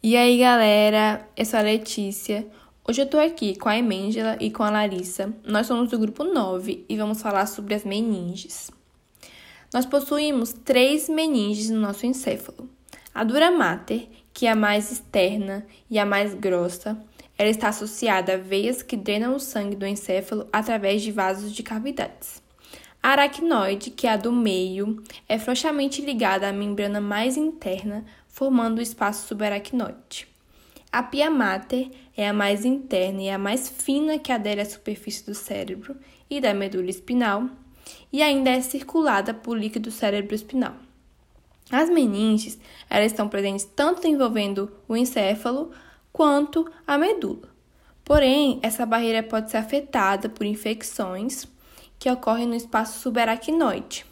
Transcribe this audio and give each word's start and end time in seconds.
E 0.00 0.16
aí, 0.16 0.38
galera, 0.38 1.28
eu 1.36 1.44
sou 1.44 1.58
a 1.58 1.62
Letícia. 1.62 2.46
Hoje 2.86 3.02
eu 3.02 3.06
tô 3.06 3.18
aqui 3.18 3.58
com 3.58 3.68
a 3.68 3.76
Emêngela 3.76 4.36
e 4.38 4.48
com 4.48 4.62
a 4.62 4.70
Larissa. 4.70 5.34
Nós 5.44 5.66
somos 5.66 5.90
do 5.90 5.98
grupo 5.98 6.22
9 6.22 6.86
e 6.88 6.96
vamos 6.96 7.20
falar 7.20 7.46
sobre 7.46 7.74
as 7.74 7.82
meninges. 7.82 8.70
Nós 9.74 9.84
possuímos 9.84 10.52
três 10.52 11.08
meninges 11.08 11.68
no 11.68 11.80
nosso 11.80 12.06
encéfalo. 12.06 12.70
A 13.12 13.24
dura 13.24 13.50
mater, 13.50 14.08
que 14.32 14.46
é 14.46 14.52
a 14.52 14.56
mais 14.56 14.92
externa 14.92 15.66
e 15.90 15.98
a 15.98 16.06
mais 16.06 16.32
grossa, 16.32 16.96
ela 17.36 17.50
está 17.50 17.66
associada 17.66 18.34
a 18.34 18.36
veias 18.36 18.84
que 18.84 18.96
drenam 18.96 19.34
o 19.34 19.40
sangue 19.40 19.74
do 19.74 19.84
encéfalo 19.84 20.46
através 20.52 21.02
de 21.02 21.10
vasos 21.10 21.52
de 21.52 21.64
cavidades. 21.64 22.40
A 23.02 23.10
aracnoide, 23.10 23.90
que 23.90 24.06
é 24.06 24.10
a 24.10 24.16
do 24.16 24.32
meio, 24.32 25.02
é 25.28 25.38
frouxamente 25.38 26.02
ligada 26.02 26.48
à 26.48 26.52
membrana 26.52 27.00
mais 27.00 27.36
interna, 27.36 28.04
formando 28.28 28.78
o 28.78 28.82
espaço 28.82 29.28
subaracnoide. 29.28 30.26
A 30.90 31.02
pia 31.02 31.30
mater 31.30 31.90
é 32.16 32.28
a 32.28 32.32
mais 32.32 32.64
interna 32.64 33.22
e 33.22 33.30
a 33.30 33.38
mais 33.38 33.68
fina 33.68 34.18
que 34.18 34.32
adere 34.32 34.60
à 34.60 34.64
superfície 34.64 35.24
do 35.24 35.34
cérebro 35.34 35.96
e 36.28 36.40
da 36.40 36.52
medula 36.52 36.90
espinal, 36.90 37.48
e 38.12 38.22
ainda 38.22 38.50
é 38.50 38.60
circulada 38.60 39.32
por 39.32 39.56
líquido 39.56 39.90
cérebro-espinal. 39.90 40.74
As 41.70 41.90
meninges 41.90 42.58
elas 42.88 43.12
estão 43.12 43.28
presentes 43.28 43.64
tanto 43.64 44.06
envolvendo 44.06 44.72
o 44.88 44.96
encéfalo 44.96 45.70
quanto 46.12 46.70
a 46.86 46.96
medula. 46.96 47.48
Porém, 48.04 48.58
essa 48.62 48.86
barreira 48.86 49.22
pode 49.22 49.50
ser 49.50 49.58
afetada 49.58 50.28
por 50.30 50.46
infecções 50.46 51.46
que 51.98 52.10
ocorrem 52.10 52.46
no 52.46 52.54
espaço 52.54 53.00
subaracnoide. 53.00 54.06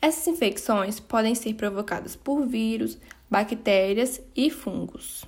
Essas 0.00 0.26
infecções 0.26 1.00
podem 1.00 1.34
ser 1.34 1.54
provocadas 1.54 2.14
por 2.14 2.46
vírus, 2.46 2.98
bactérias 3.30 4.20
e 4.36 4.50
fungos. 4.50 5.24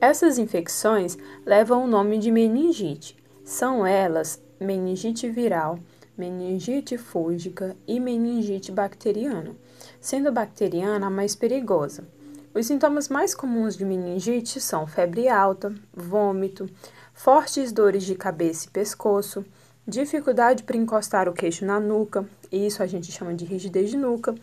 Essas 0.00 0.38
infecções 0.38 1.18
levam 1.44 1.84
o 1.84 1.86
nome 1.88 2.18
de 2.18 2.30
meningite. 2.30 3.16
São 3.44 3.86
elas 3.86 4.40
meningite 4.60 5.28
viral, 5.28 5.78
meningite 6.16 6.96
fúngica 6.96 7.76
e 7.86 7.98
meningite 7.98 8.70
bacteriana, 8.70 9.56
sendo 10.00 10.28
a 10.28 10.32
bacteriana 10.32 11.06
a 11.06 11.10
mais 11.10 11.34
perigosa. 11.34 12.06
Os 12.54 12.66
sintomas 12.66 13.08
mais 13.08 13.34
comuns 13.34 13.76
de 13.76 13.84
meningite 13.84 14.60
são 14.60 14.86
febre 14.86 15.28
alta, 15.28 15.74
vômito, 15.92 16.70
fortes 17.12 17.70
dores 17.70 18.04
de 18.04 18.14
cabeça 18.14 18.66
e 18.66 18.70
pescoço, 18.70 19.44
dificuldade 19.86 20.64
para 20.64 20.76
encostar 20.76 21.28
o 21.28 21.32
queixo 21.32 21.64
na 21.64 21.78
nuca, 21.78 22.26
isso 22.50 22.82
a 22.82 22.86
gente 22.86 23.12
chama 23.12 23.34
de 23.34 23.44
rigidez 23.44 23.90
de 23.90 23.96
nuca, 23.96 24.34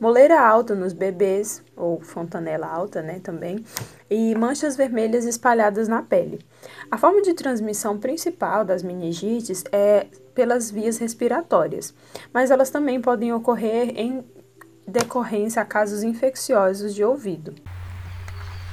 moleira 0.00 0.40
alta 0.40 0.74
nos 0.74 0.92
bebês, 0.92 1.62
ou 1.76 2.00
fontanela 2.00 2.66
alta, 2.66 3.02
né, 3.02 3.20
também, 3.20 3.64
e 4.10 4.34
manchas 4.34 4.76
vermelhas 4.76 5.24
espalhadas 5.24 5.88
na 5.88 6.02
pele. 6.02 6.38
A 6.90 6.96
forma 6.96 7.20
de 7.22 7.34
transmissão 7.34 7.98
principal 7.98 8.64
das 8.64 8.82
meningites 8.82 9.64
é 9.70 10.06
pelas 10.34 10.70
vias 10.70 10.98
respiratórias, 10.98 11.94
mas 12.32 12.50
elas 12.50 12.70
também 12.70 13.00
podem 13.00 13.32
ocorrer 13.32 13.92
em 13.96 14.24
decorrência 14.86 15.60
a 15.60 15.64
casos 15.64 16.02
infecciosos 16.02 16.94
de 16.94 17.04
ouvido. 17.04 17.54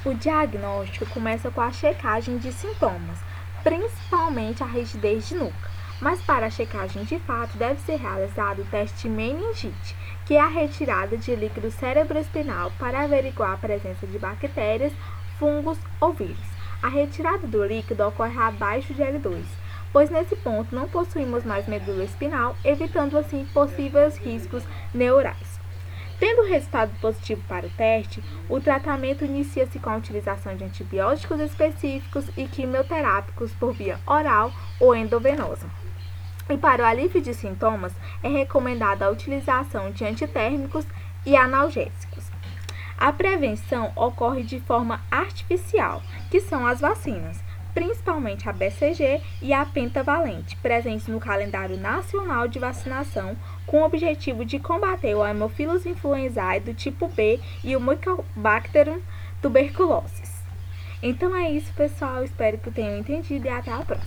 O 0.04 0.14
diagnóstico 0.14 1.06
começa 1.06 1.50
com 1.50 1.60
a 1.60 1.72
checagem 1.72 2.36
de 2.38 2.52
sintomas, 2.52 3.18
principalmente 3.62 4.62
a 4.62 4.66
rigidez 4.66 5.26
de 5.26 5.34
nuca. 5.34 5.73
Mas 6.04 6.20
para 6.20 6.44
a 6.44 6.50
checagem 6.50 7.02
de 7.04 7.18
fato 7.20 7.56
deve 7.56 7.80
ser 7.80 7.96
realizado 7.96 8.60
o 8.60 8.66
teste 8.66 9.08
meningite, 9.08 9.96
que 10.26 10.34
é 10.34 10.40
a 10.40 10.48
retirada 10.48 11.16
de 11.16 11.34
líquido 11.34 11.70
cerebroespinal 11.70 12.70
para 12.78 13.04
averiguar 13.04 13.52
a 13.52 13.56
presença 13.56 14.06
de 14.06 14.18
bactérias, 14.18 14.92
fungos 15.38 15.78
ou 15.98 16.12
vírus. 16.12 16.36
A 16.82 16.88
retirada 16.88 17.46
do 17.46 17.64
líquido 17.64 18.06
ocorre 18.06 18.38
abaixo 18.38 18.92
de 18.92 19.00
L2, 19.00 19.44
pois 19.94 20.10
nesse 20.10 20.36
ponto 20.36 20.76
não 20.76 20.86
possuímos 20.86 21.42
mais 21.42 21.66
medula 21.66 22.04
espinal, 22.04 22.54
evitando 22.62 23.16
assim 23.16 23.46
possíveis 23.54 24.18
riscos 24.18 24.62
neurais. 24.92 25.58
Tendo 26.20 26.46
resultado 26.46 26.92
positivo 27.00 27.42
para 27.48 27.66
o 27.66 27.70
teste, 27.70 28.22
o 28.46 28.60
tratamento 28.60 29.24
inicia-se 29.24 29.78
com 29.78 29.88
a 29.88 29.96
utilização 29.96 30.54
de 30.54 30.64
antibióticos 30.64 31.40
específicos 31.40 32.26
e 32.36 32.46
quimioterápicos 32.46 33.52
por 33.52 33.72
via 33.72 33.98
oral 34.06 34.52
ou 34.78 34.94
endovenosa. 34.94 35.66
E 36.48 36.56
para 36.56 36.82
o 36.82 36.86
alívio 36.86 37.20
de 37.20 37.32
sintomas, 37.32 37.92
é 38.22 38.28
recomendada 38.28 39.06
a 39.06 39.10
utilização 39.10 39.90
de 39.90 40.04
antitérmicos 40.04 40.86
e 41.24 41.36
analgésicos. 41.36 42.24
A 42.98 43.12
prevenção 43.12 43.92
ocorre 43.96 44.42
de 44.42 44.60
forma 44.60 45.00
artificial, 45.10 46.02
que 46.30 46.40
são 46.40 46.66
as 46.66 46.80
vacinas, 46.80 47.42
principalmente 47.74 48.48
a 48.48 48.52
BCG 48.52 49.20
e 49.42 49.52
a 49.52 49.66
pentavalente, 49.66 50.56
presentes 50.58 51.08
no 51.08 51.18
calendário 51.18 51.76
nacional 51.76 52.46
de 52.46 52.58
vacinação, 52.58 53.36
com 53.66 53.80
o 53.80 53.84
objetivo 53.84 54.44
de 54.44 54.58
combater 54.58 55.14
o 55.14 55.22
Haemophilus 55.22 55.84
influenzae 55.84 56.60
do 56.60 56.72
tipo 56.72 57.08
B 57.08 57.40
e 57.64 57.74
o 57.74 57.80
Mycobacterium 57.80 59.02
tuberculosis. 59.42 60.44
Então 61.02 61.36
é 61.36 61.50
isso, 61.50 61.72
pessoal. 61.74 62.24
Espero 62.24 62.56
que 62.56 62.70
tenham 62.70 62.96
entendido 62.96 63.46
e 63.46 63.50
até 63.50 63.70
a 63.70 63.78
próxima. 63.78 64.02